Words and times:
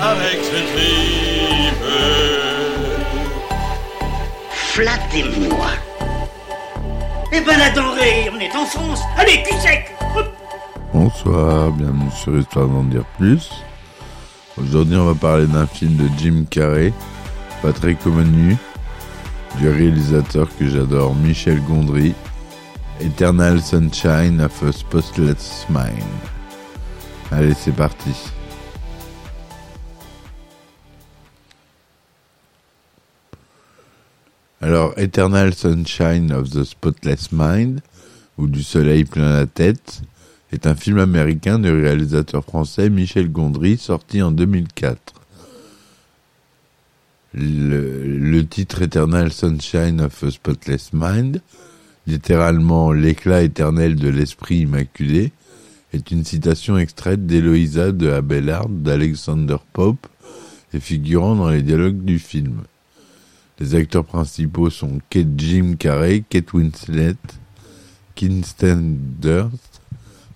Avec 0.00 0.38
ce 0.44 0.58
tripe. 0.72 1.84
Flattez-moi. 4.50 5.70
Eh 7.32 7.40
ben 7.40 7.58
la 7.58 7.70
denrée, 7.70 8.30
on 8.30 8.38
est 8.38 8.54
en 8.54 8.66
France. 8.66 9.00
Allez, 9.16 9.42
cul 9.42 9.54
sec. 9.60 9.94
Bonsoir, 10.92 11.70
bienvenue 11.72 12.10
sur 12.14 12.38
Histoire 12.38 12.68
d'en 12.68 12.84
dire 12.84 13.04
plus. 13.16 13.50
Aujourd'hui, 14.58 14.96
on 14.96 15.06
va 15.06 15.14
parler 15.14 15.46
d'un 15.46 15.66
film 15.66 15.96
de 15.96 16.08
Jim 16.18 16.44
Carrey, 16.50 16.92
pas 17.62 17.72
très 17.72 17.94
connu, 17.94 18.58
du 19.58 19.70
réalisateur 19.70 20.48
que 20.58 20.68
j'adore, 20.68 21.14
Michel 21.14 21.62
Gondry, 21.62 22.14
Eternal 23.00 23.62
Sunshine 23.62 24.42
of 24.42 24.62
a 24.62 24.72
Spotless 24.72 25.64
Mind. 25.70 26.31
Allez, 27.32 27.54
c'est 27.54 27.72
parti. 27.72 28.10
Alors, 34.60 34.92
Eternal 34.98 35.54
Sunshine 35.54 36.30
of 36.30 36.50
the 36.50 36.62
Spotless 36.62 37.32
Mind, 37.32 37.80
ou 38.36 38.46
du 38.46 38.62
soleil 38.62 39.04
plein 39.04 39.32
la 39.32 39.46
tête, 39.46 40.02
est 40.52 40.66
un 40.66 40.74
film 40.74 40.98
américain 40.98 41.58
du 41.58 41.70
réalisateur 41.70 42.44
français 42.44 42.90
Michel 42.90 43.32
Gondry, 43.32 43.78
sorti 43.78 44.20
en 44.20 44.30
2004. 44.30 45.14
Le, 47.32 48.42
titre 48.42 48.82
Eternal 48.82 49.32
Sunshine 49.32 50.02
of 50.02 50.22
a 50.22 50.30
Spotless 50.30 50.90
Mind, 50.92 51.40
littéralement 52.06 52.92
l'éclat 52.92 53.42
éternel 53.42 53.96
de 53.96 54.08
l'esprit 54.10 54.58
immaculé, 54.58 55.32
est 55.92 56.10
une 56.10 56.24
citation 56.24 56.78
extraite 56.78 57.26
d'Eloïsa 57.26 57.92
de 57.92 58.10
Abelard 58.10 58.68
d'Alexander 58.68 59.58
Pope 59.72 60.06
et 60.72 60.80
figurant 60.80 61.36
dans 61.36 61.50
les 61.50 61.62
dialogues 61.62 62.02
du 62.02 62.18
film. 62.18 62.62
Les 63.60 63.74
acteurs 63.74 64.04
principaux 64.04 64.70
sont 64.70 65.00
Kate 65.10 65.28
Jim 65.36 65.74
Carrey, 65.78 66.24
Kate 66.28 66.52
Winslet, 66.54 67.16
Kinston 68.14 68.96
Durst, 69.20 69.82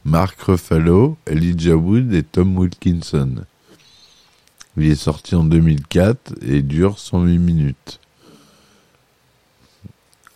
Mark 0.05 0.41
Ruffalo, 0.43 1.17
Elijah 1.27 1.77
Wood 1.77 2.13
et 2.13 2.23
Tom 2.23 2.57
Wilkinson. 2.57 3.45
Il 4.77 4.85
est 4.85 4.95
sorti 4.95 5.35
en 5.35 5.45
2004 5.45 6.35
et 6.43 6.63
dure 6.63 6.99
108 6.99 7.39
minutes. 7.39 7.99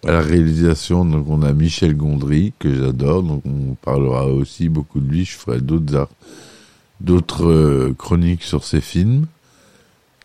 À 0.06 0.12
la 0.12 0.20
réalisation, 0.22 1.04
donc 1.04 1.28
on 1.28 1.42
a 1.42 1.52
Michel 1.52 1.94
Gondry 1.94 2.54
que 2.58 2.74
j'adore, 2.74 3.22
donc 3.22 3.42
on 3.44 3.74
parlera 3.74 4.26
aussi 4.26 4.70
beaucoup 4.70 4.98
de 4.98 5.10
lui. 5.10 5.26
Je 5.26 5.36
ferai 5.36 5.60
d'autres 5.60 7.44
euh, 7.44 7.94
chroniques 7.98 8.42
sur 8.42 8.64
ses 8.64 8.80
films, 8.80 9.26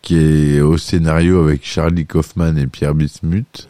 qui 0.00 0.16
est 0.16 0.60
au 0.62 0.78
scénario 0.78 1.42
avec 1.42 1.62
Charlie 1.62 2.06
Kaufman 2.06 2.56
et 2.56 2.66
Pierre 2.66 2.94
Bismuth. 2.94 3.68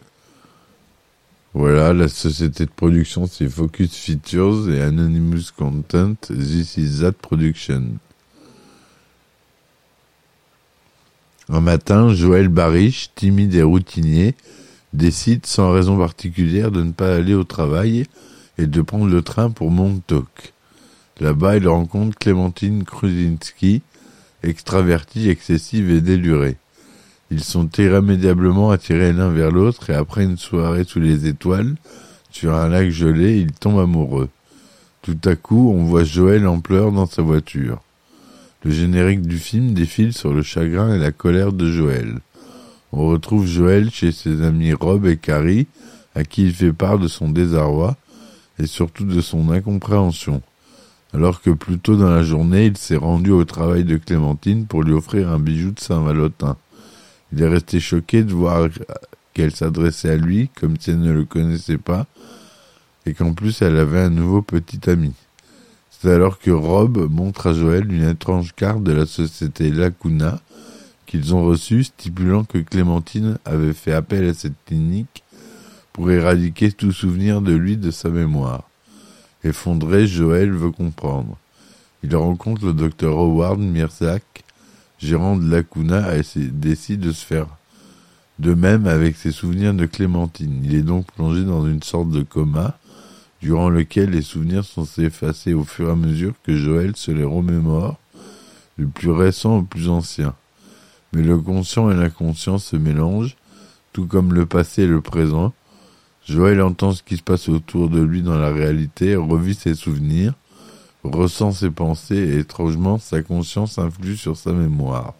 Voilà, 1.53 1.91
la 1.91 2.07
société 2.07 2.65
de 2.65 2.71
production 2.71 3.25
c'est 3.25 3.49
Focus 3.49 3.93
Features 3.95 4.69
et 4.69 4.81
Anonymous 4.81 5.51
Content. 5.57 6.15
This 6.29 6.77
is 6.77 7.01
that 7.01 7.13
production. 7.13 7.97
Un 11.49 11.61
matin, 11.61 12.13
Joël 12.13 12.47
Bariche, 12.49 13.09
timide 13.15 13.55
et 13.55 13.63
routinier, 13.63 14.35
décide 14.93 15.45
sans 15.45 15.71
raison 15.71 15.97
particulière 15.97 16.71
de 16.71 16.83
ne 16.83 16.91
pas 16.91 17.15
aller 17.15 17.33
au 17.33 17.43
travail 17.43 18.05
et 18.57 18.67
de 18.67 18.81
prendre 18.81 19.07
le 19.07 19.21
train 19.21 19.49
pour 19.49 19.71
Montauk. 19.71 20.53
Là-bas, 21.19 21.57
il 21.57 21.67
rencontre 21.67 22.17
Clémentine 22.17 22.83
Kruzinski, 22.83 23.81
extravertie, 24.43 25.29
excessive 25.29 25.89
et 25.91 26.01
délurée. 26.01 26.57
Ils 27.31 27.43
sont 27.43 27.69
irrémédiablement 27.77 28.71
attirés 28.71 29.13
l'un 29.13 29.29
vers 29.29 29.51
l'autre 29.51 29.89
et 29.89 29.95
après 29.95 30.23
une 30.23 30.37
soirée 30.37 30.85
sous 30.85 30.99
les 30.99 31.27
étoiles, 31.27 31.75
sur 32.29 32.53
un 32.53 32.69
lac 32.69 32.89
gelé, 32.89 33.39
ils 33.39 33.51
tombent 33.51 33.79
amoureux. 33.79 34.29
Tout 35.01 35.17
à 35.25 35.35
coup, 35.35 35.71
on 35.73 35.85
voit 35.85 36.03
Joël 36.03 36.47
en 36.47 36.59
pleurs 36.59 36.91
dans 36.91 37.05
sa 37.05 37.21
voiture. 37.21 37.81
Le 38.63 38.71
générique 38.71 39.21
du 39.21 39.39
film 39.39 39.73
défile 39.73 40.13
sur 40.13 40.33
le 40.33 40.43
chagrin 40.43 40.93
et 40.93 40.99
la 40.99 41.11
colère 41.11 41.53
de 41.53 41.71
Joël. 41.71 42.19
On 42.91 43.07
retrouve 43.07 43.45
Joël 43.45 43.91
chez 43.91 44.11
ses 44.11 44.41
amis 44.41 44.73
Rob 44.73 45.05
et 45.05 45.17
Carrie, 45.17 45.67
à 46.15 46.23
qui 46.23 46.45
il 46.45 46.53
fait 46.53 46.73
part 46.73 46.99
de 46.99 47.07
son 47.07 47.29
désarroi 47.29 47.97
et 48.59 48.65
surtout 48.65 49.05
de 49.05 49.21
son 49.21 49.51
incompréhension. 49.51 50.41
Alors 51.13 51.41
que 51.41 51.51
plus 51.51 51.79
tôt 51.79 51.95
dans 51.95 52.09
la 52.09 52.23
journée, 52.23 52.65
il 52.65 52.77
s'est 52.77 52.95
rendu 52.95 53.31
au 53.31 53.45
travail 53.45 53.83
de 53.83 53.97
Clémentine 53.97 54.65
pour 54.65 54.83
lui 54.83 54.93
offrir 54.93 55.29
un 55.29 55.39
bijou 55.39 55.71
de 55.71 55.79
Saint-Valentin. 55.79 56.57
Il 57.31 57.41
est 57.41 57.47
resté 57.47 57.79
choqué 57.79 58.23
de 58.23 58.33
voir 58.33 58.69
qu'elle 59.33 59.55
s'adressait 59.55 60.11
à 60.11 60.17
lui 60.17 60.49
comme 60.59 60.75
si 60.79 60.91
elle 60.91 61.01
ne 61.01 61.11
le 61.11 61.25
connaissait 61.25 61.77
pas 61.77 62.07
et 63.05 63.13
qu'en 63.13 63.33
plus 63.33 63.61
elle 63.61 63.77
avait 63.77 64.01
un 64.01 64.09
nouveau 64.09 64.41
petit 64.41 64.89
ami. 64.89 65.13
C'est 65.89 66.11
alors 66.11 66.39
que 66.39 66.51
Rob 66.51 67.09
montre 67.09 67.47
à 67.47 67.53
Joël 67.53 67.91
une 67.91 68.07
étrange 68.07 68.53
carte 68.55 68.83
de 68.83 68.91
la 68.91 69.05
société 69.05 69.71
Lacuna 69.71 70.39
qu'ils 71.07 71.33
ont 71.33 71.43
reçue 71.43 71.85
stipulant 71.85 72.43
que 72.43 72.59
Clémentine 72.59 73.39
avait 73.45 73.73
fait 73.73 73.93
appel 73.93 74.29
à 74.29 74.33
cette 74.33 74.63
clinique 74.65 75.23
pour 75.93 76.11
éradiquer 76.11 76.71
tout 76.71 76.91
souvenir 76.91 77.41
de 77.41 77.53
lui 77.53 77.77
de 77.77 77.89
sa 77.89 78.09
mémoire. 78.09 78.69
Effondré, 79.43 80.05
Joël 80.05 80.51
veut 80.51 80.71
comprendre. 80.71 81.37
Il 82.03 82.15
rencontre 82.15 82.65
le 82.65 82.73
docteur 82.73 83.17
Howard 83.17 83.59
Mirzak, 83.59 84.43
gérant 84.99 85.37
de 85.37 85.49
Lacuna, 85.49 86.15
et 86.15 86.21
décide 86.35 86.99
de 86.99 87.11
se 87.11 87.25
faire 87.25 87.47
de 88.39 88.53
même 88.53 88.85
avec 88.85 89.15
ses 89.15 89.31
souvenirs 89.31 89.73
de 89.73 89.85
Clémentine. 89.85 90.61
Il 90.63 90.75
est 90.75 90.83
donc 90.83 91.11
plongé 91.13 91.43
dans 91.43 91.65
une 91.65 91.81
sorte 91.81 92.09
de 92.11 92.21
coma, 92.21 92.77
durant 93.41 93.69
lequel 93.69 94.11
les 94.11 94.21
souvenirs 94.21 94.65
sont 94.65 94.87
effacés 94.97 95.53
au 95.53 95.63
fur 95.63 95.89
et 95.89 95.91
à 95.91 95.95
mesure 95.95 96.33
que 96.43 96.55
Joël 96.55 96.95
se 96.95 97.11
les 97.11 97.23
remémore, 97.23 97.97
du 98.77 98.85
plus 98.85 99.11
récent 99.11 99.57
au 99.57 99.61
plus 99.63 99.89
ancien. 99.89 100.35
Mais 101.17 101.23
le 101.23 101.39
conscient 101.39 101.89
et 101.89 101.95
l'inconscient 101.95 102.59
se 102.59 102.75
mélangent, 102.75 103.37
tout 103.91 104.05
comme 104.05 104.35
le 104.35 104.45
passé 104.45 104.83
et 104.83 104.87
le 104.87 105.01
présent. 105.01 105.51
Joël 106.23 106.61
entend 106.61 106.91
ce 106.91 107.01
qui 107.01 107.17
se 107.17 107.23
passe 107.23 107.49
autour 107.49 107.89
de 107.89 107.99
lui 107.99 108.21
dans 108.21 108.37
la 108.37 108.51
réalité, 108.51 109.15
revit 109.15 109.55
ses 109.55 109.73
souvenirs, 109.73 110.35
ressent 111.03 111.53
ses 111.53 111.71
pensées 111.71 112.17
et 112.17 112.37
étrangement 112.37 112.99
sa 112.99 113.23
conscience 113.23 113.79
influe 113.79 114.15
sur 114.15 114.37
sa 114.37 114.51
mémoire. 114.51 115.15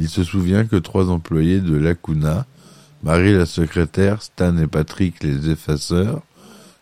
Il 0.00 0.08
se 0.08 0.24
souvient 0.24 0.64
que 0.64 0.74
trois 0.74 1.10
employés 1.10 1.60
de 1.60 1.76
Lacuna, 1.76 2.44
Marie 3.04 3.34
la 3.34 3.46
secrétaire, 3.46 4.20
Stan 4.20 4.58
et 4.58 4.66
Patrick 4.66 5.22
les 5.22 5.48
effaceurs, 5.48 6.22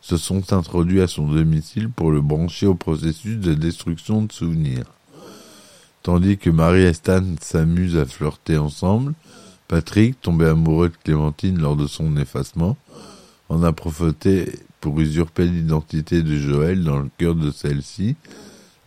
se 0.00 0.16
sont 0.16 0.54
introduits 0.54 1.02
à 1.02 1.06
son 1.06 1.26
domicile 1.26 1.90
pour 1.90 2.12
le 2.12 2.22
brancher 2.22 2.66
au 2.66 2.74
processus 2.74 3.36
de 3.36 3.52
destruction 3.52 4.22
de 4.22 4.32
souvenirs. 4.32 4.86
Tandis 6.02 6.38
que 6.38 6.50
Marie 6.50 6.82
et 6.82 6.92
Stan 6.92 7.22
s'amusent 7.40 7.96
à 7.96 8.06
flirter 8.06 8.56
ensemble, 8.56 9.14
Patrick, 9.66 10.20
tombé 10.20 10.46
amoureux 10.46 10.88
de 10.88 10.96
Clémentine 11.04 11.60
lors 11.60 11.76
de 11.76 11.86
son 11.86 12.16
effacement, 12.16 12.76
en 13.48 13.62
a 13.62 13.72
profité 13.72 14.50
pour 14.80 14.98
usurper 15.00 15.46
l'identité 15.46 16.22
de 16.22 16.36
Joël 16.36 16.84
dans 16.84 16.98
le 16.98 17.10
cœur 17.18 17.34
de 17.34 17.50
celle-ci 17.50 18.16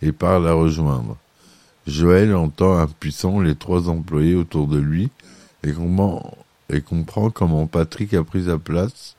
et 0.01 0.11
part 0.11 0.39
la 0.39 0.53
rejoindre. 0.53 1.17
Joël 1.87 2.35
entend 2.35 2.77
impuissant 2.77 3.39
les 3.39 3.55
trois 3.55 3.89
employés 3.89 4.35
autour 4.35 4.67
de 4.67 4.77
lui 4.77 5.09
et, 5.63 5.73
comprend 5.73 7.29
comment 7.29 7.67
Patrick 7.67 8.13
a 8.13 8.23
pris 8.23 8.45
sa 8.45 8.57
place, 8.57 9.15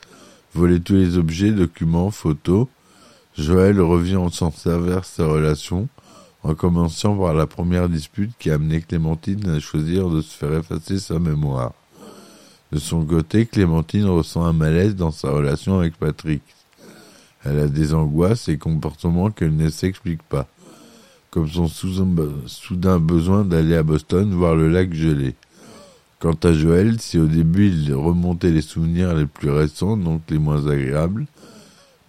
volé 0.54 0.80
tous 0.80 0.94
les 0.94 1.18
objets, 1.18 1.50
documents, 1.50 2.10
photos. 2.10 2.66
Joël 3.36 3.80
revient 3.80 4.16
en 4.16 4.30
s'en 4.30 4.50
servir 4.50 5.04
sa 5.04 5.26
relation, 5.26 5.88
en 6.42 6.54
commençant 6.54 7.16
par 7.16 7.34
la 7.34 7.46
première 7.46 7.88
dispute 7.88 8.32
qui 8.38 8.50
a 8.50 8.54
amené 8.54 8.80
Clémentine 8.80 9.48
à 9.48 9.60
choisir 9.60 10.10
de 10.10 10.20
se 10.20 10.36
faire 10.36 10.54
effacer 10.54 10.98
sa 10.98 11.18
mémoire. 11.18 11.72
De 12.72 12.78
son 12.78 13.04
côté, 13.04 13.46
Clémentine 13.46 14.06
ressent 14.06 14.44
un 14.44 14.52
malaise 14.52 14.96
dans 14.96 15.10
sa 15.10 15.30
relation 15.30 15.78
avec 15.78 15.96
Patrick. 15.96 16.42
Elle 17.44 17.58
a 17.58 17.68
des 17.68 17.92
angoisses 17.92 18.48
et 18.48 18.56
comportements 18.56 19.30
qu'elle 19.30 19.56
ne 19.56 19.68
s'explique 19.68 20.22
pas. 20.22 20.46
comme 21.30 21.48
son 21.48 21.66
soudain 21.66 22.98
besoin 22.98 23.44
d'aller 23.44 23.74
à 23.74 23.82
Boston 23.82 24.30
voir 24.34 24.54
le 24.54 24.68
lac 24.68 24.92
gelé. 24.92 25.34
Quant 26.18 26.36
à 26.42 26.52
Joël, 26.52 27.00
si 27.00 27.18
au 27.18 27.26
début 27.26 27.68
il 27.68 27.94
remontait 27.94 28.50
les 28.50 28.60
souvenirs 28.60 29.14
les 29.14 29.26
plus 29.26 29.50
récents, 29.50 29.96
donc 29.96 30.20
les 30.28 30.38
moins 30.38 30.66
agréables, 30.68 31.26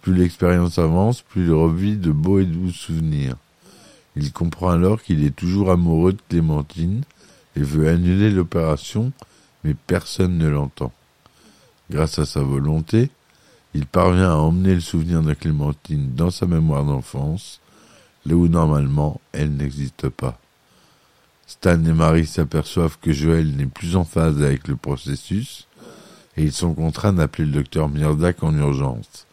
plus 0.02 0.14
l'expérience 0.14 0.78
avance, 0.78 1.22
plus 1.22 1.46
il 1.46 1.52
revit 1.52 1.96
de 1.96 2.12
beaux 2.12 2.38
et 2.38 2.44
doux 2.44 2.70
souvenirs. 2.70 3.36
Il 4.16 4.32
comprend 4.32 4.70
alors 4.70 5.02
qu'il 5.02 5.24
est 5.24 5.34
toujours 5.34 5.70
amoureux 5.70 6.12
de 6.12 6.22
Clémentine 6.28 7.02
et 7.56 7.62
veut 7.62 7.88
annuler 7.88 8.30
l'opération, 8.30 9.12
mais 9.64 9.74
personne 9.74 10.38
ne 10.38 10.48
l'entend. 10.48 10.92
Grâce 11.90 12.18
à 12.18 12.26
sa 12.26 12.40
volonté, 12.40 13.10
il 13.74 13.86
parvient 13.86 14.30
à 14.30 14.36
emmener 14.36 14.74
le 14.74 14.80
souvenir 14.80 15.22
de 15.22 15.34
Clémentine 15.34 16.14
dans 16.14 16.30
sa 16.30 16.46
mémoire 16.46 16.84
d'enfance, 16.84 17.60
là 18.24 18.34
où 18.34 18.48
normalement 18.48 19.20
elle 19.32 19.56
n'existe 19.56 20.08
pas. 20.08 20.38
Stan 21.46 21.84
et 21.84 21.92
Marie 21.92 22.26
s'aperçoivent 22.26 22.98
que 23.00 23.12
Joël 23.12 23.54
n'est 23.56 23.66
plus 23.66 23.96
en 23.96 24.04
phase 24.04 24.42
avec 24.42 24.66
le 24.68 24.76
processus 24.76 25.66
et 26.36 26.42
ils 26.42 26.52
sont 26.52 26.74
contraints 26.74 27.12
d'appeler 27.12 27.46
le 27.46 27.52
docteur 27.52 27.88
Mirdak 27.88 28.42
en 28.42 28.56
urgence. 28.56 29.26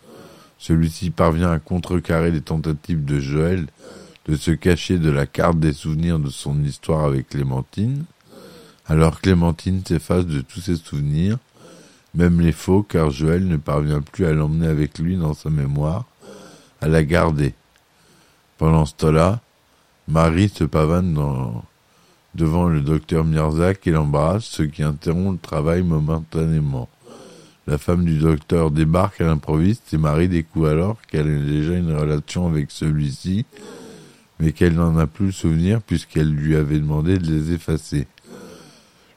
Celui-ci 0.57 1.09
parvient 1.09 1.51
à 1.51 1.59
contrecarrer 1.59 2.31
les 2.31 2.41
tentatives 2.41 3.05
de 3.05 3.19
Joël 3.19 3.67
de 4.27 4.35
se 4.35 4.51
cacher 4.51 4.97
de 4.97 5.09
la 5.09 5.25
carte 5.25 5.59
des 5.59 5.73
souvenirs 5.73 6.19
de 6.19 6.29
son 6.29 6.63
histoire 6.63 7.05
avec 7.05 7.29
Clémentine. 7.29 8.05
Alors 8.85 9.21
Clémentine 9.21 9.83
s'efface 9.85 10.25
de 10.25 10.41
tous 10.41 10.61
ses 10.61 10.75
souvenirs, 10.75 11.37
même 12.13 12.41
les 12.41 12.51
faux, 12.51 12.83
car 12.83 13.09
Joël 13.09 13.47
ne 13.47 13.57
parvient 13.57 14.01
plus 14.01 14.25
à 14.25 14.33
l'emmener 14.33 14.67
avec 14.67 14.99
lui 14.99 15.15
dans 15.15 15.33
sa 15.33 15.49
mémoire, 15.49 16.05
à 16.81 16.87
la 16.87 17.03
garder. 17.03 17.53
Pendant 18.57 18.85
ce 18.85 18.93
temps-là, 18.95 19.39
Marie 20.07 20.49
se 20.49 20.65
pavane 20.65 21.17
devant 22.35 22.67
le 22.67 22.81
docteur 22.81 23.23
Mirzak 23.23 23.87
et 23.87 23.91
l'embrasse, 23.91 24.45
ce 24.45 24.63
qui 24.63 24.83
interrompt 24.83 25.41
le 25.41 25.47
travail 25.47 25.83
momentanément. 25.83 26.89
La 27.67 27.77
femme 27.77 28.03
du 28.03 28.17
docteur 28.17 28.71
débarque 28.71 29.21
à 29.21 29.25
l'improviste 29.25 29.93
et 29.93 29.97
Marie 29.97 30.27
découvre 30.27 30.69
alors 30.69 30.97
qu'elle 31.09 31.29
a 31.29 31.39
déjà 31.39 31.73
une 31.75 31.95
relation 31.95 32.47
avec 32.47 32.71
celui-ci, 32.71 33.45
mais 34.41 34.51
qu'elle 34.51 34.73
n'en 34.73 34.97
a 34.97 35.07
plus 35.07 35.27
le 35.27 35.31
souvenir 35.31 35.81
puisqu'elle 35.81 36.29
lui 36.29 36.57
avait 36.57 36.79
demandé 36.79 37.17
de 37.17 37.31
les 37.31 37.53
effacer. 37.53 38.07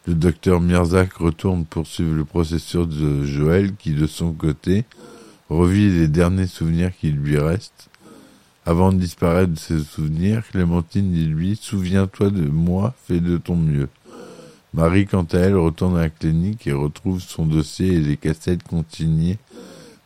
Le 0.07 0.15
docteur 0.15 0.61
Mirzak 0.61 1.15
retourne 1.15 1.65
poursuivre 1.65 2.15
le 2.15 2.25
processus 2.25 2.87
de 2.87 3.25
Joël 3.25 3.75
qui, 3.75 3.93
de 3.93 4.07
son 4.07 4.33
côté, 4.33 4.85
revit 5.49 5.91
les 5.91 6.09
derniers 6.09 6.47
souvenirs 6.47 6.93
qui 6.97 7.11
lui 7.11 7.39
restent 7.39 7.89
avant 8.67 8.93
de 8.93 8.99
disparaître 8.99 9.53
de 9.53 9.59
ses 9.59 9.81
souvenirs, 9.81 10.43
Clémentine 10.51 11.13
dit 11.13 11.27
lui 11.27 11.59
Souviens-toi 11.61 12.31
de 12.31 12.49
moi, 12.49 12.95
fais 13.07 13.21
de 13.21 13.37
ton 13.37 13.57
mieux. 13.57 13.89
Marie, 14.73 15.07
quant 15.07 15.27
à 15.33 15.39
elle, 15.39 15.57
retourne 15.57 15.99
à 15.99 16.03
la 16.03 16.09
clinique 16.09 16.67
et 16.67 16.73
retrouve 16.73 17.21
son 17.21 17.45
dossier 17.45 17.93
et 17.93 18.01
les 18.01 18.17
cassettes 18.17 18.63
consignées 18.63 19.39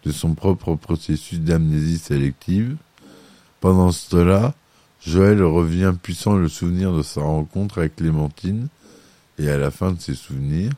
de 0.04 0.10
son 0.10 0.34
propre 0.34 0.74
processus 0.74 1.38
d'amnésie 1.38 1.98
sélective. 1.98 2.76
Pendant 3.60 3.92
ce 3.92 4.10
temps-là, 4.10 4.54
Joël 5.06 5.42
revient 5.42 5.94
puissant 6.02 6.36
le 6.36 6.48
souvenir 6.48 6.92
de 6.92 7.02
sa 7.02 7.20
rencontre 7.20 7.78
avec 7.78 7.96
Clémentine 7.96 8.68
et 9.38 9.48
à 9.48 9.56
la 9.56 9.70
fin 9.70 9.92
de 9.92 10.00
ses 10.00 10.14
souvenirs. 10.14 10.72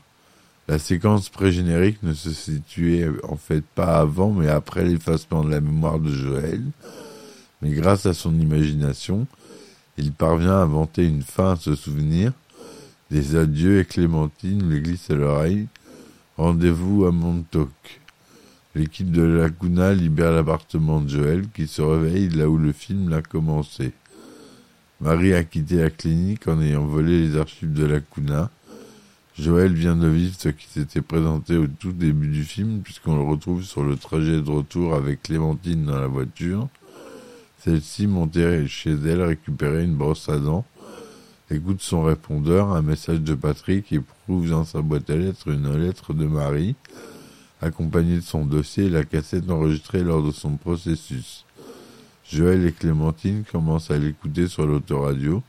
La 0.68 0.78
séquence 0.78 1.28
pré-générique 1.30 2.02
ne 2.02 2.12
se 2.12 2.30
situait 2.30 3.08
en 3.24 3.36
fait 3.36 3.64
pas 3.74 3.98
avant 3.98 4.30
mais 4.30 4.48
après 4.48 4.84
l'effacement 4.84 5.42
de 5.42 5.50
la 5.50 5.60
mémoire 5.60 5.98
de 5.98 6.12
Joël 6.12 6.62
mais 7.62 7.70
grâce 7.72 8.06
à 8.06 8.14
son 8.14 8.38
imagination, 8.38 9.26
il 9.98 10.12
parvient 10.12 10.52
à 10.52 10.62
inventer 10.62 11.06
une 11.06 11.22
fin 11.22 11.52
à 11.52 11.56
ce 11.56 11.74
souvenir. 11.74 12.32
Des 13.10 13.36
adieux 13.36 13.80
et 13.80 13.84
Clémentine 13.84 14.68
le 14.68 14.78
glisse 14.78 15.10
à 15.10 15.14
l'oreille. 15.14 15.66
Rendez-vous 16.36 17.04
à 17.04 17.12
Montauk. 17.12 18.00
L'équipe 18.74 19.10
de 19.10 19.22
Laguna 19.22 19.92
libère 19.92 20.32
l'appartement 20.32 21.00
de 21.00 21.08
Joël 21.08 21.44
qui 21.52 21.66
se 21.66 21.82
réveille 21.82 22.28
là 22.28 22.48
où 22.48 22.56
le 22.56 22.72
film 22.72 23.10
l'a 23.10 23.20
commencé. 23.20 23.92
Marie 25.00 25.32
a 25.32 25.44
quitté 25.44 25.76
la 25.76 25.88
clinique 25.88 26.46
en 26.46 26.60
ayant 26.60 26.84
volé 26.84 27.26
les 27.26 27.38
archives 27.38 27.72
de 27.72 27.86
Laguna. 27.86 28.50
Joël 29.38 29.72
vient 29.72 29.96
de 29.96 30.06
vivre 30.06 30.34
ce 30.38 30.50
qui 30.50 30.66
s'était 30.66 31.00
présenté 31.00 31.56
au 31.56 31.66
tout 31.66 31.92
début 31.92 32.28
du 32.28 32.44
film 32.44 32.82
puisqu'on 32.82 33.16
le 33.16 33.22
retrouve 33.22 33.62
sur 33.62 33.82
le 33.82 33.96
trajet 33.96 34.42
de 34.42 34.50
retour 34.50 34.94
avec 34.94 35.22
Clémentine 35.22 35.86
dans 35.86 35.98
la 35.98 36.06
voiture. 36.06 36.68
Celle-ci 37.60 38.08
montait 38.08 38.66
chez 38.66 38.90
elle 38.90 39.22
récupérer 39.22 39.84
une 39.84 39.94
brosse 39.94 40.28
à 40.28 40.38
dents, 40.38 40.66
écoute 41.50 41.80
son 41.80 42.02
répondeur, 42.02 42.72
un 42.72 42.82
message 42.82 43.22
de 43.22 43.34
Patrick 43.34 43.90
et 43.94 44.02
trouve 44.24 44.50
dans 44.50 44.66
sa 44.66 44.82
boîte 44.82 45.08
à 45.08 45.16
lettres 45.16 45.48
une 45.48 45.76
lettre 45.78 46.12
de 46.12 46.26
Marie, 46.26 46.74
accompagnée 47.62 48.16
de 48.16 48.20
son 48.20 48.44
dossier 48.44 48.84
et 48.84 48.90
la 48.90 49.04
cassette 49.04 49.50
enregistrée 49.50 50.02
lors 50.02 50.22
de 50.22 50.30
son 50.30 50.56
processus. 50.58 51.46
Joël 52.32 52.64
et 52.64 52.70
Clémentine 52.70 53.42
commencent 53.50 53.90
à 53.90 53.98
l'écouter 53.98 54.46
sur 54.46 54.64
l'autoradio, 54.64 55.42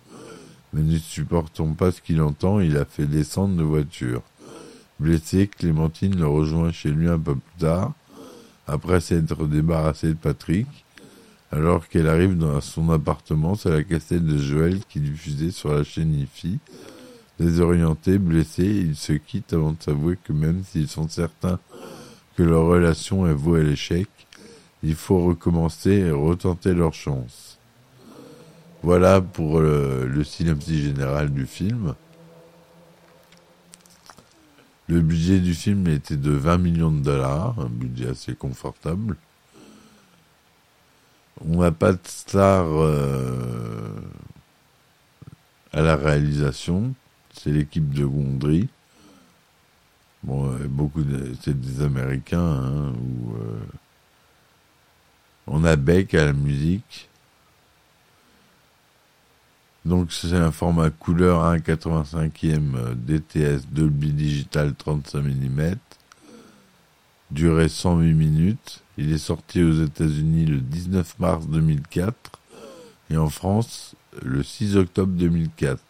mais 0.74 0.81
ne 0.81 0.98
supportant 0.98 1.74
pas 1.74 1.92
ce 1.92 2.01
qu'il 2.01 2.22
entend, 2.22 2.60
il 2.60 2.75
a 2.75 2.86
fait 2.86 3.06
descendre 3.06 3.56
de 3.56 3.62
voiture. 3.62 4.24
Blessée, 5.00 5.48
Clémentine 5.48 6.18
le 6.18 6.28
rejoint 6.28 6.72
chez 6.72 6.89
lui 6.89 7.07
un 7.07 7.19
peu 7.19 7.36
plus 7.36 7.60
tard, 7.60 7.94
après 8.66 9.00
s'être 9.00 9.45
débarrassée 9.45 10.10
de 10.10 10.13
Patrick, 10.13 10.68
alors 11.51 11.88
qu'elle 11.88 12.07
arrive 12.07 12.36
dans 12.36 12.60
son 12.62 12.89
appartement, 12.89 13.54
c'est 13.54 13.69
la 13.69 13.84
cassette 13.84 14.25
de 14.25 14.39
Joël 14.39 14.80
qui 14.89 15.01
diffusait 15.01 15.51
sur 15.51 15.72
la 15.72 15.84
chaîne 15.84 16.16
IFI. 16.16 16.57
Désorientés, 17.39 18.18
blessés, 18.18 18.66
ils 18.66 18.95
se 18.95 19.13
quittent 19.13 19.54
avant 19.54 19.74
de 19.74 19.84
s'avouer 19.84 20.18
que 20.24 20.34
même 20.34 20.63
s'ils 20.63 20.88
sont 20.88 21.07
certains 21.07 21.60
que 22.38 22.44
leur 22.44 22.66
relation 22.66 23.27
est 23.27 23.34
vouée 23.34 23.60
à 23.60 23.63
l'échec, 23.63 24.07
il 24.83 24.95
faut 24.95 25.24
recommencer 25.25 25.92
et 25.92 26.12
retenter 26.12 26.74
leur 26.74 26.94
chance. 26.94 27.57
Voilà 28.83 29.22
pour 29.22 29.60
le, 29.60 30.07
le 30.07 30.24
synopsis 30.24 30.81
général 30.81 31.31
du 31.31 31.45
film. 31.45 31.95
Le 34.88 35.01
budget 35.01 35.39
du 35.39 35.54
film 35.54 35.88
était 35.88 36.18
de 36.18 36.31
20 36.31 36.57
millions 36.57 36.92
de 36.92 37.01
dollars, 37.01 37.57
un 37.60 37.69
budget 37.69 38.10
assez 38.10 38.33
confortable. 38.36 39.16
On 41.48 41.62
n'a 41.62 41.72
pas 41.72 41.94
de 41.94 42.00
star 42.04 42.66
euh, 42.68 43.95
à 45.72 45.82
la 45.82 45.96
réalisation. 45.96 46.94
C'est 47.34 47.51
l'équipe 47.51 47.94
de 47.94 48.05
Gondry. 48.05 48.67
Bon, 50.24 50.51
euh, 50.51 50.67
beaucoup 50.67 51.03
de, 51.03 51.34
c'est 51.41 51.60
des 51.60 51.82
Américains. 51.82 52.39
Hein, 52.39 52.94
euh, 53.39 53.60
on 55.51 55.65
a 55.65 55.75
Beck 55.75 56.13
à 56.13 56.25
la 56.25 56.34
musique. 56.34 57.10
Donc 59.84 60.13
c'est 60.13 60.34
un 60.34 60.51
format 60.51 60.89
couleur 60.89 61.43
1,85e 61.43 62.96
DTS 62.96 63.67
Dolby 63.70 64.13
Digital 64.13 64.74
35 64.74 65.22
mm 65.22 65.75
durée 67.31 67.67
108 67.67 68.13
minutes. 68.13 68.81
Il 68.98 69.12
est 69.12 69.17
sorti 69.17 69.62
aux 69.62 69.84
États-Unis 69.84 70.46
le 70.46 70.60
19 70.60 71.20
mars 71.20 71.48
2004 71.48 72.15
et 73.10 73.17
en 73.17 73.29
France 73.29 73.96
le 74.22 74.43
6 74.43 74.77
octobre 74.77 75.13
2004. 75.13 75.81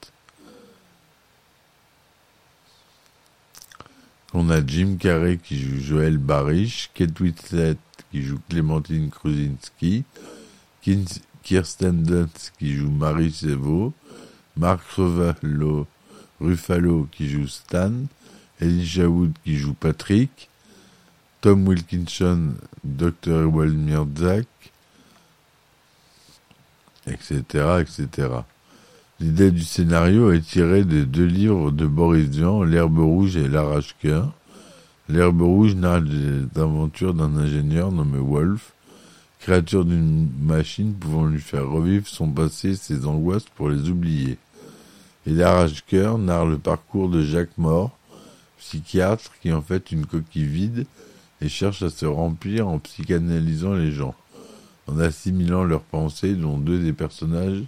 On 4.33 4.49
a 4.49 4.65
Jim 4.65 4.95
Carrey 4.99 5.37
qui 5.37 5.59
joue 5.59 5.79
Joël 5.79 6.17
Barish, 6.17 6.89
Kate 6.95 7.19
Winslet 7.19 7.77
qui 8.11 8.23
joue 8.23 8.39
Clémentine 8.49 9.09
Krusinski, 9.09 10.03
Kirsten 11.43 12.03
Dunst 12.03 12.53
qui 12.59 12.73
joue 12.73 12.91
Marie 12.91 13.31
Sevo, 13.31 13.93
Mark 14.57 14.83
Ruffalo, 14.95 15.87
Ruffalo 16.39 17.07
qui 17.11 17.29
joue 17.29 17.47
Stan, 17.47 17.93
Elijah 18.59 19.07
Wood 19.07 19.33
qui 19.43 19.57
joue 19.57 19.73
Patrick, 19.73 20.49
Tom 21.41 21.67
Wilkinson, 21.67 22.53
Dr. 22.83 23.45
Walmir 23.45 24.05
Zach, 24.15 24.47
etc., 27.07 27.81
etc. 27.81 28.29
L'idée 29.19 29.51
du 29.51 29.63
scénario 29.63 30.31
est 30.31 30.41
tirée 30.41 30.83
des 30.83 31.05
deux 31.05 31.25
livres 31.25 31.71
de 31.71 31.85
Boris 31.85 32.27
Vian, 32.27 32.63
L'herbe 32.63 32.99
rouge 32.99 33.37
et 33.37 33.47
l'arrache-cœur. 33.47 34.33
L'herbe 35.11 35.41
rouge 35.41 35.75
narre 35.75 35.99
les 35.99 36.45
aventures 36.55 37.13
d'un 37.13 37.35
ingénieur 37.35 37.91
nommé 37.91 38.17
Wolf, 38.17 38.71
créature 39.41 39.83
d'une 39.83 40.29
machine 40.41 40.93
pouvant 40.93 41.25
lui 41.25 41.41
faire 41.41 41.67
revivre 41.67 42.07
son 42.07 42.29
passé 42.29 42.75
ses 42.75 43.05
angoisses 43.05 43.49
pour 43.55 43.69
les 43.69 43.89
oublier. 43.89 44.37
Et 45.27 45.31
l'arrache-cœur 45.31 46.17
narre 46.17 46.45
le 46.45 46.57
parcours 46.57 47.09
de 47.09 47.23
Jacques 47.23 47.57
Mort, 47.57 47.91
psychiatre 48.57 49.33
qui 49.41 49.51
en 49.51 49.61
fait 49.61 49.91
une 49.91 50.05
coquille 50.05 50.45
vide 50.45 50.85
et 51.41 51.49
cherche 51.49 51.81
à 51.81 51.89
se 51.89 52.05
remplir 52.05 52.69
en 52.69 52.79
psychanalysant 52.79 53.73
les 53.73 53.91
gens, 53.91 54.15
en 54.87 54.97
assimilant 54.97 55.65
leurs 55.65 55.81
pensées 55.81 56.35
dont 56.35 56.57
deux 56.57 56.79
des 56.79 56.93
personnages 56.93 57.63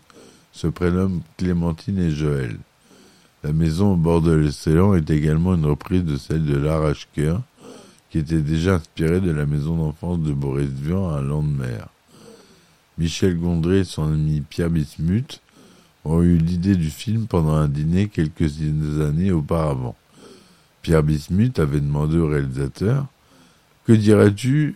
se 0.53 0.67
prénomment 0.67 1.21
Clémentine 1.35 2.00
et 2.00 2.12
Joël. 2.12 2.57
La 3.43 3.51
maison 3.51 3.93
au 3.93 3.95
bord 3.97 4.21
de 4.21 4.31
l'océan 4.31 4.95
est 4.95 5.09
également 5.09 5.55
une 5.55 5.65
reprise 5.65 6.05
de 6.05 6.15
celle 6.15 6.45
de 6.45 6.55
l'Arrache-Cœur, 6.55 7.41
qui 8.09 8.19
était 8.19 8.41
déjà 8.41 8.75
inspirée 8.75 9.19
de 9.19 9.31
la 9.31 9.45
maison 9.45 9.75
d'enfance 9.75 10.19
de 10.19 10.31
Boris 10.31 10.69
Vian 10.69 11.09
à 11.09 11.19
Landemer. 11.19 11.83
Michel 12.97 13.38
Gondry 13.38 13.79
et 13.79 13.83
son 13.83 14.13
ami 14.13 14.41
Pierre 14.41 14.69
Bismuth 14.69 15.41
ont 16.05 16.21
eu 16.21 16.38
l'idée 16.38 16.75
du 16.75 16.89
film 16.89 17.27
pendant 17.27 17.55
un 17.55 17.67
dîner 17.67 18.07
quelques 18.07 18.62
années 19.01 19.33
auparavant. 19.33 19.97
Pierre 20.81 21.03
Bismuth 21.03 21.59
avait 21.59 21.81
demandé 21.81 22.17
au 22.17 22.29
réalisateur 22.29 23.07
Que 23.85 23.93
dirais-tu 23.93 24.75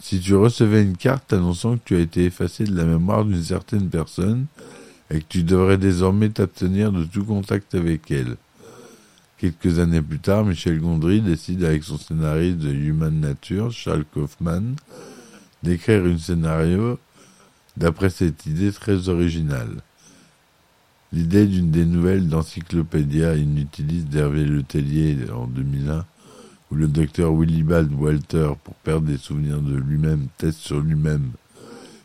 si 0.00 0.20
tu 0.20 0.34
recevais 0.34 0.82
une 0.82 0.96
carte 0.96 1.32
annonçant 1.32 1.76
que 1.76 1.82
tu 1.84 1.96
as 1.96 2.00
été 2.00 2.24
effacé 2.24 2.64
de 2.64 2.74
la 2.74 2.84
mémoire 2.84 3.24
d'une 3.24 3.42
certaine 3.42 3.88
personne 3.90 4.46
et 5.12 5.20
que 5.20 5.26
tu 5.28 5.42
devrais 5.42 5.78
désormais 5.78 6.30
t'abstenir 6.30 6.90
de 6.90 7.04
tout 7.04 7.24
contact 7.24 7.74
avec 7.74 8.10
elle 8.10 8.36
Quelques 9.36 9.80
années 9.80 10.00
plus 10.00 10.20
tard, 10.20 10.44
Michel 10.44 10.78
Gondry 10.78 11.20
décide 11.20 11.64
avec 11.64 11.82
son 11.82 11.98
scénariste 11.98 12.58
de 12.58 12.72
Human 12.72 13.12
Nature, 13.12 13.72
Charles 13.72 14.04
Kaufman, 14.04 14.76
d'écrire 15.64 16.04
un 16.04 16.16
scénario 16.16 16.96
d'après 17.76 18.08
cette 18.08 18.46
idée 18.46 18.70
très 18.70 19.08
originale. 19.08 19.78
L'idée 21.12 21.46
d'une 21.46 21.72
des 21.72 21.84
nouvelles 21.84 22.28
d'Encyclopédia 22.28 23.34
Inutilis 23.34 24.04
d'Hervé 24.04 24.44
Letellier 24.44 25.16
en 25.34 25.48
2001, 25.48 26.06
où 26.70 26.74
le 26.76 26.86
docteur 26.86 27.34
Willibald 27.34 27.92
Walter, 27.92 28.52
pour 28.62 28.74
perdre 28.76 29.08
des 29.08 29.18
souvenirs 29.18 29.60
de 29.60 29.74
lui-même, 29.74 30.28
teste 30.38 30.60
sur 30.60 30.78
lui-même 30.78 31.32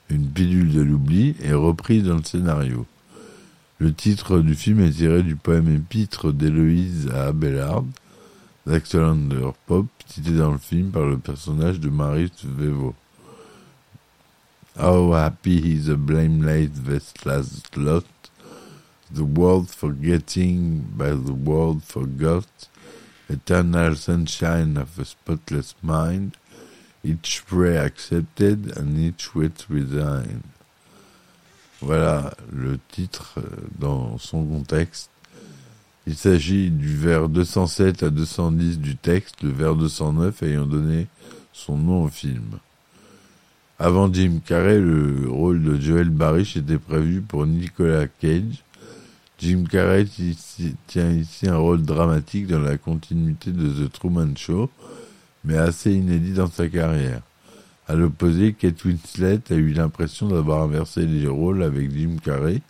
une 0.09 0.27
pilule 0.27 0.73
de 0.73 0.81
l'oubli, 0.81 1.35
est 1.43 1.53
reprise 1.53 2.05
dans 2.05 2.17
le 2.17 2.23
scénario. 2.23 2.87
Le 3.79 3.93
titre 3.93 4.39
du 4.39 4.55
film 4.55 4.79
est 4.79 4.97
tiré 4.97 5.21
du 5.21 5.35
poème 5.35 5.71
épître 5.75 6.33
d'Héloïse 6.33 7.11
à 7.13 7.27
Abelard, 7.27 7.83
d'Axelander 8.65 9.51
Pope, 9.67 9.91
cité 10.07 10.31
dans 10.31 10.51
le 10.51 10.57
film 10.57 10.89
par 10.89 11.05
le 11.05 11.19
personnage 11.19 11.79
de 11.79 11.89
Marius 11.89 12.43
Vevo. 12.43 12.95
How 14.79 15.13
happy 15.13 15.75
is 15.75 15.85
the 15.85 15.95
blameless 15.95 16.71
vestless 16.83 17.61
lot, 17.75 18.03
the 19.13 19.21
world 19.21 19.69
forgetting 19.69 20.81
by 20.97 21.11
the 21.11 21.33
world 21.33 21.83
forgot, 21.83 22.47
eternal 23.29 23.95
sunshine 23.95 24.75
of 24.77 24.97
a 24.97 25.05
spotless 25.05 25.75
mind, 25.83 26.35
each 27.03 27.43
prayer 27.45 27.85
accepted 27.85 28.75
and 28.75 28.97
each 28.97 29.35
wish 29.35 29.69
resigned. 29.69 30.56
Voilà 31.81 32.33
le 32.51 32.79
titre 32.89 33.35
euh, 33.37 33.41
dans 33.77 34.17
son 34.17 34.43
contexte. 34.43 35.11
Il 36.07 36.15
s'agit 36.15 36.71
du 36.71 36.95
vers 36.95 37.29
207 37.29 38.03
à 38.03 38.09
210 38.09 38.79
du 38.79 38.95
texte, 38.95 39.43
le 39.43 39.51
vers 39.51 39.75
209 39.75 40.41
ayant 40.43 40.65
donné 40.65 41.07
son 41.53 41.77
nom 41.77 42.03
au 42.05 42.07
film. 42.07 42.59
Avant 43.77 44.11
Jim 44.11 44.39
Carrey, 44.43 44.79
le 44.79 45.29
rôle 45.29 45.61
de 45.61 45.79
Joel 45.79 46.09
Barish 46.09 46.57
était 46.57 46.79
prévu 46.79 47.21
pour 47.21 47.45
Nicolas 47.45 48.07
Cage. 48.07 48.63
Jim 49.39 49.65
Carrey 49.69 50.05
tient 50.87 51.11
ici 51.11 51.47
un 51.47 51.57
rôle 51.57 51.83
dramatique 51.83 52.47
dans 52.47 52.61
la 52.61 52.77
continuité 52.77 53.51
de 53.51 53.69
The 53.69 53.91
Truman 53.91 54.35
Show, 54.35 54.71
mais 55.43 55.57
assez 55.57 55.93
inédit 55.93 56.33
dans 56.33 56.49
sa 56.49 56.67
carrière. 56.67 57.21
À 57.89 57.95
l'opposé, 57.95 58.51
Kate 58.51 58.83
Winslet 58.83 59.39
a 59.49 59.53
eu 59.53 59.71
l'impression 59.71 60.27
d'avoir 60.27 60.61
inversé 60.63 61.05
les 61.05 61.25
rôles 61.25 61.63
avec 61.63 61.89
Jim 61.95 62.17
Carrey. 62.21 62.61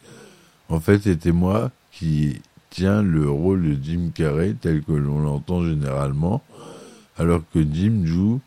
En 0.70 0.80
fait, 0.80 1.00
c'était 1.04 1.32
moi 1.32 1.72
qui 1.92 2.40
tiens 2.70 3.02
le 3.02 3.28
rôle 3.28 3.64
de 3.64 3.84
Jim 3.84 4.12
Carrey 4.14 4.56
tel 4.62 4.84
que 4.84 4.92
l'on 4.92 5.20
l'entend 5.20 5.66
généralement, 5.66 6.44
alors 7.18 7.42
que 7.52 7.60
Jim 7.62 8.04
joue 8.06 8.40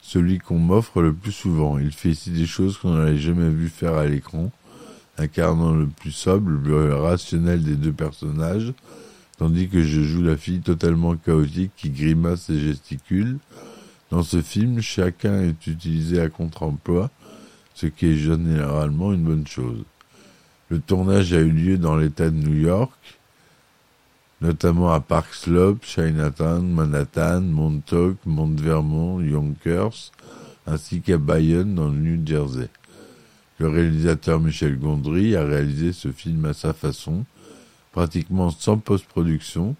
celui 0.00 0.38
qu'on 0.38 0.58
m'offre 0.58 1.02
le 1.02 1.12
plus 1.12 1.32
souvent. 1.32 1.78
Il 1.78 1.92
fait 1.92 2.10
ici 2.10 2.30
des 2.30 2.46
choses 2.46 2.78
qu'on 2.78 2.94
n'avait 2.94 3.18
jamais 3.18 3.50
vu 3.50 3.68
faire 3.68 3.94
à 3.94 4.06
l'écran, 4.06 4.50
incarnant 5.18 5.74
le 5.74 5.86
plus 5.86 6.12
sobre, 6.12 6.48
le 6.48 6.58
plus 6.58 6.92
rationnel 6.92 7.62
des 7.62 7.76
deux 7.76 7.92
personnages, 7.92 8.72
tandis 9.36 9.68
que 9.68 9.82
je 9.82 10.00
joue 10.00 10.22
la 10.22 10.38
fille 10.38 10.60
totalement 10.60 11.14
chaotique 11.16 11.72
qui 11.76 11.90
grimace 11.90 12.48
et 12.48 12.58
gesticule. 12.58 13.36
Dans 14.10 14.22
ce 14.24 14.42
film, 14.42 14.80
chacun 14.80 15.42
est 15.42 15.66
utilisé 15.68 16.20
à 16.20 16.28
contre-emploi, 16.28 17.10
ce 17.74 17.86
qui 17.86 18.06
est 18.06 18.16
généralement 18.16 19.12
une 19.12 19.22
bonne 19.22 19.46
chose. 19.46 19.84
Le 20.68 20.80
tournage 20.80 21.32
a 21.32 21.38
eu 21.38 21.50
lieu 21.50 21.78
dans 21.78 21.96
l'État 21.96 22.28
de 22.28 22.36
New 22.36 22.60
York, 22.60 23.18
notamment 24.40 24.92
à 24.92 25.00
Park 25.00 25.32
Slope, 25.34 25.84
Chinatown, 25.84 26.68
Manhattan, 26.68 27.42
Montauk, 27.42 28.16
Mount 28.26 28.60
Vermont, 28.60 29.20
Yonkers, 29.20 30.12
ainsi 30.66 31.00
qu'à 31.00 31.18
Bayonne 31.18 31.74
dans 31.74 31.88
le 31.88 31.98
New 31.98 32.26
Jersey. 32.26 32.68
Le 33.58 33.68
réalisateur 33.68 34.40
Michel 34.40 34.78
Gondry 34.78 35.36
a 35.36 35.44
réalisé 35.44 35.92
ce 35.92 36.10
film 36.10 36.46
à 36.46 36.54
sa 36.54 36.72
façon, 36.72 37.24
pratiquement 37.92 38.50
sans 38.50 38.78
post-production, 38.78 39.76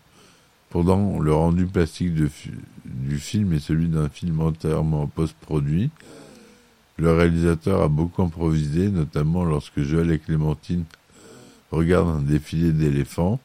pendant 0.71 1.19
le 1.19 1.35
rendu 1.35 1.67
plastique 1.67 2.15
du 2.15 3.19
film 3.19 3.53
est 3.53 3.61
celui 3.61 3.89
d'un 3.89 4.09
film 4.09 4.41
entièrement 4.41 5.07
post-produit. 5.09 5.91
Le 6.97 7.13
réalisateur 7.13 7.83
a 7.83 7.89
beaucoup 7.89 8.23
improvisé, 8.23 8.89
notamment 8.89 9.45
lorsque 9.45 9.81
Joël 9.81 10.11
et 10.13 10.19
Clémentine 10.19 10.85
regardent 11.73 12.19
un 12.19 12.23
défilé 12.23 12.73
d'éléphants. 12.73 13.41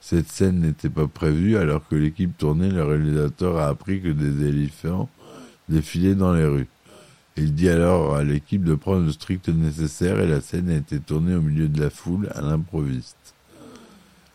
Cette 0.00 0.28
scène 0.28 0.60
n'était 0.60 0.90
pas 0.90 1.06
prévue, 1.06 1.56
alors 1.56 1.86
que 1.88 1.96
l'équipe 1.96 2.36
tournait, 2.36 2.70
le 2.70 2.84
réalisateur 2.84 3.58
a 3.58 3.68
appris 3.68 4.02
que 4.02 4.08
des 4.08 4.46
éléphants 4.46 5.08
défilaient 5.68 6.14
dans 6.14 6.32
les 6.32 6.44
rues. 6.44 6.68
Il 7.36 7.54
dit 7.54 7.68
alors 7.68 8.16
à 8.16 8.24
l'équipe 8.24 8.64
de 8.64 8.74
prendre 8.74 9.04
le 9.04 9.12
strict 9.12 9.48
nécessaire 9.48 10.20
et 10.20 10.26
la 10.26 10.40
scène 10.40 10.70
a 10.70 10.76
été 10.76 11.00
tournée 11.00 11.34
au 11.34 11.42
milieu 11.42 11.68
de 11.68 11.80
la 11.80 11.90
foule 11.90 12.28
à 12.34 12.40
l'improviste. 12.40 13.35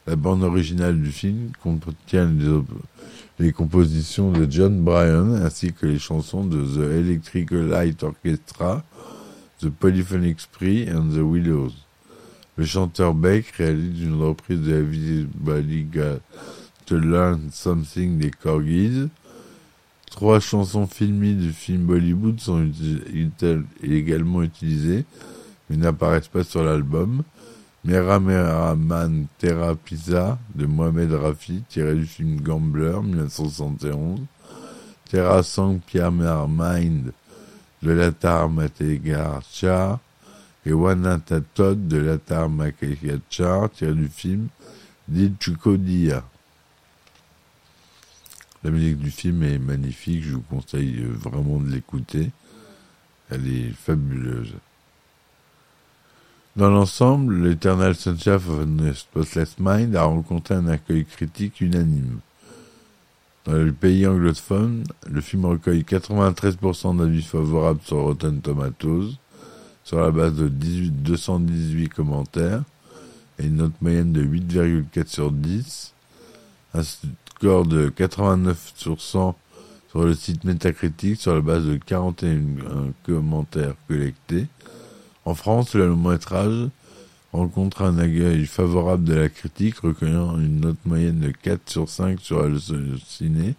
La 0.08 0.15
bande 0.15 0.43
originale 0.43 1.00
du 1.00 1.12
film 1.12 1.51
contient 1.62 2.31
les, 3.39 3.51
compositions 3.53 4.31
de 4.31 4.50
John 4.50 4.81
Bryan 4.81 5.36
ainsi 5.43 5.74
que 5.74 5.86
les 5.86 6.00
chansons 6.00 6.43
de 6.43 6.63
The 6.63 6.91
Electric 6.91 7.51
Light 7.51 8.01
Orchestra, 8.01 8.84
The 9.60 9.70
Polyphonic 9.70 10.39
Spree 10.39 10.89
and 10.89 11.10
The 11.10 11.22
Willows. 11.22 11.74
Le 12.58 12.65
chanteur 12.65 13.13
Beck 13.13 13.51
réalise 13.51 14.01
une 14.01 14.20
reprise 14.20 14.62
de 14.62 14.74
Everybody 14.74 15.84
Got 15.84 16.22
to 16.88 16.98
Learn 16.98 17.50
Something 17.51 18.17
des 18.17 18.31
Corgis. 18.31 19.08
Trois 20.10 20.39
chansons 20.39 20.88
filmées 20.88 21.34
du 21.34 21.53
film 21.53 21.86
Bollywood 21.86 22.39
sont 22.39 22.70
également 23.84 24.41
utilisées, 24.41 25.05
mais 25.70 25.77
n'apparaissent 25.77 26.27
pas 26.27 26.43
sur 26.43 26.63
l'album. 26.63 27.24
Merameraman 27.83 29.25
Pisa 29.83 30.38
de 30.53 30.65
Mohamed 30.67 31.13
Rafi, 31.13 31.63
tiré 31.67 31.95
du 31.95 32.05
film 32.05 32.39
Gambler, 32.39 33.01
1971. 33.01 34.19
Terra 35.09 35.41
Sang 35.43 35.81
Mind 36.47 37.11
de 37.81 37.91
Latar 37.91 38.50
Mategar 38.50 39.41
Char 39.51 40.00
et 40.65 40.73
Wanata 40.73 41.41
Todd 41.41 41.88
de 41.88 41.97
Latar 41.97 42.50
Mategar 42.50 43.17
Char, 43.29 43.71
tiré 43.71 43.93
du 43.93 44.07
film 44.07 44.47
Chukodia. 45.39 46.23
La 48.63 48.69
musique 48.69 49.00
du 49.00 49.09
film 49.09 49.41
est 49.41 49.57
magnifique, 49.57 50.23
je 50.23 50.35
vous 50.35 50.41
conseille 50.41 51.03
vraiment 51.03 51.59
de 51.59 51.71
l'écouter. 51.71 52.29
Elle 53.31 53.47
est 53.47 53.71
fabuleuse. 53.71 54.53
Dans 56.58 56.70
l'ensemble, 56.70 57.48
l'Eternal 57.48 57.96
Sunshine 57.96 58.34
of 58.34 58.50
a 58.50 58.93
Spotless 58.93 59.55
Mind 59.58 59.96
a 59.96 60.03
rencontré 60.03 60.55
un 60.55 60.67
accueil 60.67 61.05
critique 61.05 61.62
unanime. 61.62 62.20
Dans 63.46 63.53
le 63.53 63.72
pays 63.72 64.05
anglophone, 64.05 64.84
le 65.10 65.22
film 65.22 65.46
recueille 65.46 65.84
93% 65.84 66.98
d'avis 66.98 67.24
favorables 67.24 67.79
sur 67.86 68.00
Rotten 68.00 68.41
Tomatoes, 68.41 69.13
sur 69.86 70.01
la 70.01 70.12
base 70.12 70.36
de 70.36 70.50
18, 70.50 71.01
218 71.01 71.88
commentaires, 71.88 72.63
et 73.39 73.46
une 73.46 73.55
note 73.55 73.81
moyenne 73.81 74.12
de 74.12 74.22
8,4 74.22 75.08
sur 75.08 75.31
10, 75.31 75.93
un 76.74 76.84
score 76.84 77.65
de 77.65 77.88
89 77.88 78.74
sur 78.75 79.00
100 79.00 79.38
sur 79.89 80.03
le 80.03 80.13
site 80.13 80.43
Metacritic 80.43 81.20
sur 81.20 81.34
la 81.34 81.41
base 81.41 81.65
de 81.65 81.77
41 81.77 82.91
commentaires 83.05 83.75
collectés, 83.88 84.48
en 85.25 85.35
France, 85.35 85.75
le 85.75 85.87
long 85.87 85.97
métrage 85.97 86.69
rencontre 87.31 87.83
un 87.83 87.97
accueil 87.99 88.45
favorable 88.45 89.03
de 89.03 89.13
la 89.13 89.29
critique, 89.29 89.79
recueillant 89.79 90.37
une 90.37 90.61
note 90.61 90.83
moyenne 90.85 91.19
de 91.19 91.31
4 91.31 91.69
sur 91.69 91.89
5 91.89 92.19
sur 92.19 92.43
le 92.43 92.59
ciné, 93.05 93.55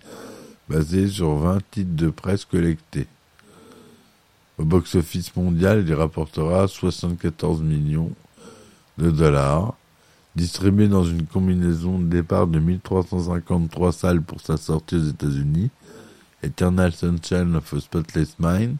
basée 0.69 1.09
sur 1.09 1.35
20 1.37 1.59
titres 1.71 1.95
de 1.95 2.11
presse 2.11 2.45
collectés. 2.45 3.07
Au 4.59 4.64
box-office 4.64 5.35
mondial, 5.37 5.85
il 5.87 5.95
rapportera 5.95 6.69
74 6.69 7.62
millions 7.62 8.11
de 8.99 9.11
dollars. 9.11 9.75
Distribué 10.35 10.88
dans 10.88 11.04
une 11.04 11.26
combinaison 11.26 11.99
de 11.99 12.07
départ 12.07 12.47
de 12.47 12.59
1353 12.59 13.92
salles 13.92 14.23
pour 14.23 14.40
sa 14.40 14.57
sortie 14.57 14.97
aux 14.97 15.04
États-Unis, 15.04 15.71
Eternal 16.42 16.92
Sunshine 16.92 17.54
of 17.54 17.73
a 17.75 17.81
Spotless 17.81 18.37
Mind 18.38 18.76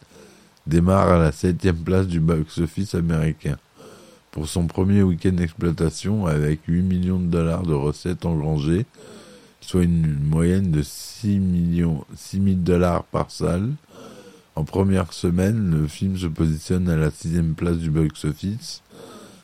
démarre 0.67 1.13
à 1.13 1.19
la 1.19 1.33
septième 1.33 1.79
place 1.79 2.07
du 2.07 2.21
box-office 2.21 2.95
américain. 2.95 3.57
Pour 4.31 4.49
son 4.49 4.67
premier 4.67 5.03
week-end 5.03 5.33
d'exploitation, 5.33 6.27
avec 6.27 6.61
8 6.67 6.83
millions 6.83 7.19
de 7.19 7.27
dollars 7.27 7.65
de 7.65 7.75
recettes 7.75 8.25
engrangées, 8.25 8.87
soit 9.61 9.83
une 9.83 10.19
moyenne 10.21 10.71
de 10.71 10.83
6 10.83 11.39
millions, 11.39 12.05
6 12.17 12.43
000 12.43 12.57
dollars 12.57 13.05
par 13.05 13.31
salle. 13.31 13.71
En 14.55 14.65
première 14.65 15.13
semaine, 15.13 15.71
le 15.71 15.87
film 15.87 16.17
se 16.17 16.27
positionne 16.27 16.89
à 16.89 16.97
la 16.97 17.11
sixième 17.11 17.55
place 17.55 17.79
du 17.79 17.91
box-office, 17.91 18.83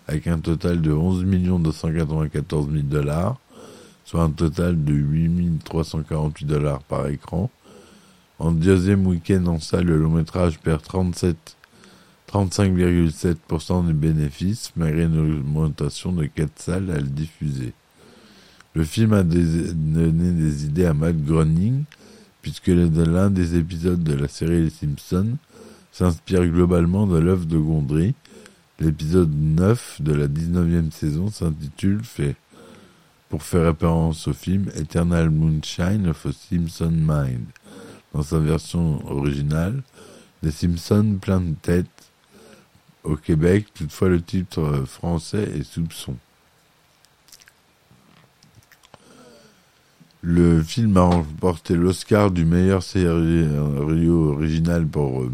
avec 0.07 0.27
un 0.27 0.39
total 0.39 0.81
de 0.81 0.93
11 0.93 1.25
294 1.25 2.71
000 2.71 2.83
dollars, 2.85 3.37
soit 4.05 4.23
un 4.23 4.31
total 4.31 4.83
de 4.85 4.95
8 4.95 5.65
348 5.65 6.47
dollars 6.47 6.83
par 6.83 7.07
écran. 7.09 7.51
En 8.39 8.53
deuxième 8.53 9.07
week-end 9.07 9.47
en 9.47 9.59
salle, 9.59 9.87
le 9.87 9.99
long 9.99 10.11
métrage 10.11 10.59
perd 10.61 10.83
37 10.83 11.57
35,7% 12.33 13.87
des 13.87 13.93
bénéfices, 13.93 14.73
malgré 14.77 15.05
une 15.05 15.39
augmentation 15.39 16.13
de 16.13 16.27
4 16.27 16.51
salles 16.57 16.91
à 16.91 16.99
le 16.99 17.09
diffuser. 17.09 17.73
Le 18.75 18.85
film 18.85 19.15
a 19.15 19.23
donné 19.23 20.33
des 20.33 20.67
idées 20.67 20.85
à 20.85 20.95
Matt 20.95 21.17
Groening, 21.25 21.85
puisque 22.43 22.69
l'un 22.69 23.31
des 23.31 23.57
épisodes 23.57 24.03
de 24.03 24.15
la 24.15 24.29
série 24.29 24.65
Les 24.65 24.71
Simpsons 24.71 25.37
s'inspire 25.91 26.47
globalement 26.47 27.07
de 27.07 27.19
l'œuvre 27.19 27.47
de 27.47 27.59
Gondry. 27.59 28.15
L'épisode 28.79 29.33
9 29.35 30.03
de 30.03 30.13
la 30.13 30.29
19e 30.29 30.93
saison 30.93 31.31
s'intitule 31.31 32.05
fait 32.05 32.37
pour 33.29 33.43
faire 33.43 33.65
référence 33.65 34.29
au 34.29 34.33
film 34.33 34.71
Eternal 34.77 35.31
Moonshine 35.31 36.07
of 36.09 36.27
a 36.27 36.33
Simpson 36.33 36.93
Mind. 36.93 37.47
Dans 38.15 38.23
sa 38.23 38.39
version 38.39 39.07
originale, 39.11 39.83
Les 40.43 40.51
Simpsons 40.51 41.19
plein 41.21 41.41
de 41.41 41.55
tête 41.55 41.87
au 43.05 43.17
Québec, 43.17 43.67
toutefois 43.75 44.09
le 44.09 44.23
titre 44.23 44.85
français 44.87 45.51
est 45.57 45.63
Soupçon. 45.63 46.17
Le 50.21 50.63
film 50.63 50.97
a 50.97 51.03
remporté 51.03 51.75
l'Oscar 51.75 52.31
du 52.31 52.45
meilleur 52.45 52.83
scénario 52.83 54.33
original 54.33 54.87
pour 54.87 55.23
euh, 55.23 55.31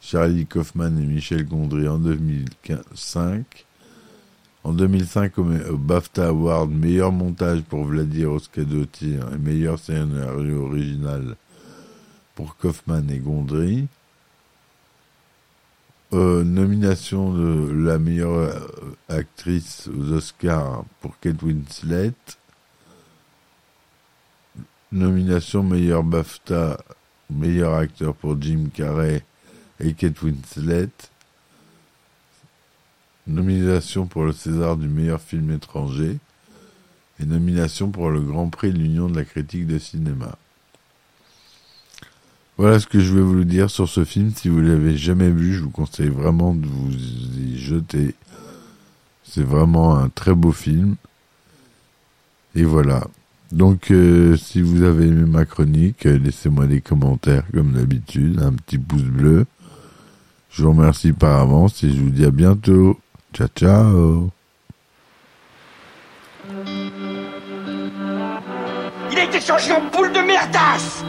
Charlie 0.00 0.46
Kaufman 0.46 0.96
et 0.96 1.06
Michel 1.06 1.44
Gondry 1.44 1.88
en 1.88 1.98
2005. 1.98 3.66
En 4.62 4.72
2005, 4.72 5.38
au, 5.38 5.76
BAFTA 5.76 6.28
Award, 6.28 6.70
meilleur 6.70 7.10
montage 7.10 7.62
pour 7.62 7.84
Vladimir 7.84 8.32
Oskadotir 8.32 9.32
et 9.34 9.38
meilleur 9.38 9.78
scénario 9.78 10.66
original 10.66 11.36
pour 12.36 12.56
Kaufman 12.56 13.10
et 13.10 13.18
Gondry. 13.18 13.88
Euh, 16.12 16.44
nomination 16.44 17.32
de 17.32 17.72
la 17.72 17.98
meilleure 17.98 18.36
euh, 18.36 18.96
actrice 19.08 19.88
aux 19.88 20.12
Oscars 20.12 20.84
pour 21.00 21.18
Kate 21.18 21.42
Winslet. 21.42 22.12
Nomination 24.92 25.64
meilleur 25.64 26.04
BAFTA, 26.04 26.78
meilleur 27.28 27.74
acteur 27.74 28.14
pour 28.14 28.40
Jim 28.40 28.68
Carrey 28.72 29.24
et 29.80 29.94
Kate 29.94 30.22
Winslet. 30.22 30.90
Nomination 33.26 34.06
pour 34.06 34.24
le 34.24 34.32
César 34.32 34.76
du 34.76 34.86
meilleur 34.86 35.20
film 35.20 35.50
étranger. 35.50 36.18
Et 37.18 37.24
nomination 37.24 37.90
pour 37.90 38.10
le 38.10 38.20
Grand 38.20 38.48
Prix 38.50 38.72
de 38.72 38.78
l'Union 38.78 39.08
de 39.08 39.16
la 39.16 39.24
critique 39.24 39.66
de 39.66 39.78
cinéma. 39.78 40.36
Voilà 42.58 42.80
ce 42.80 42.86
que 42.86 43.00
je 43.00 43.12
vais 43.14 43.20
vous 43.20 43.44
dire 43.44 43.70
sur 43.70 43.88
ce 43.88 44.04
film. 44.04 44.32
Si 44.34 44.48
vous 44.48 44.60
l'avez 44.60 44.96
jamais 44.96 45.30
vu, 45.30 45.54
je 45.54 45.62
vous 45.62 45.70
conseille 45.70 46.08
vraiment 46.08 46.54
de 46.54 46.66
vous 46.66 46.92
y 46.92 47.58
jeter. 47.58 48.14
C'est 49.24 49.44
vraiment 49.44 49.96
un 49.96 50.08
très 50.08 50.34
beau 50.34 50.52
film. 50.52 50.96
Et 52.54 52.64
voilà. 52.64 53.06
Donc, 53.52 53.90
euh, 53.90 54.36
si 54.36 54.62
vous 54.62 54.82
avez 54.82 55.06
aimé 55.06 55.26
ma 55.26 55.44
chronique, 55.44 56.04
laissez-moi 56.04 56.66
des 56.66 56.80
commentaires 56.80 57.44
comme 57.52 57.72
d'habitude, 57.72 58.40
un 58.40 58.52
petit 58.54 58.78
pouce 58.78 59.02
bleu. 59.02 59.44
Je 60.50 60.62
vous 60.62 60.70
remercie 60.70 61.12
par 61.12 61.38
avance 61.40 61.84
et 61.84 61.90
je 61.90 62.00
vous 62.00 62.10
dis 62.10 62.24
à 62.24 62.30
bientôt. 62.30 62.98
Ciao, 63.34 63.48
ciao. 63.54 64.30
Il 69.12 69.18
a 69.18 69.24
été 69.24 69.40
changé 69.40 69.72
en 69.72 69.90
boule 69.90 70.12
de 70.12 70.26
merdasse 70.26 71.04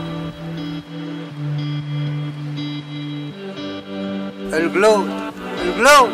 Elle 4.54 4.70
glow, 4.70 5.06
elle 5.62 5.74
glow. 5.74 6.10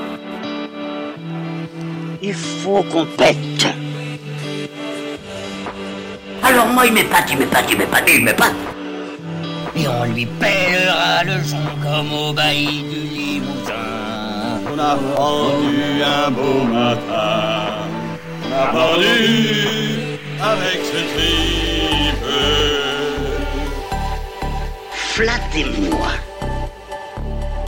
Il 2.21 2.33
faut 2.33 2.83
qu'on 2.83 3.05
pète. 3.05 3.67
Alors 6.41 6.67
moi, 6.67 6.85
il 6.87 6.93
m'épate, 6.93 7.29
il 7.31 7.37
m'épate, 7.37 7.65
il 7.69 7.77
m'épate, 7.77 8.09
il 8.09 8.23
m'épate. 8.23 8.55
Et 9.75 9.87
on 9.87 10.03
lui 10.05 10.25
pèlera 10.25 11.23
le 11.23 11.43
son 11.43 11.57
comme 11.83 12.11
au 12.11 12.33
bailli 12.33 12.83
du 12.83 13.01
Limousin. 13.15 13.73
On 14.73 14.79
a 14.79 14.95
pendu 14.95 16.01
un 16.03 16.31
beau 16.31 16.63
matin, 16.63 17.87
on 18.45 18.51
a 18.51 18.65
pendu 18.67 20.17
avec 20.41 20.81
ce 20.83 20.97
tripe. 21.13 22.25
Flattez-moi. 24.91 26.32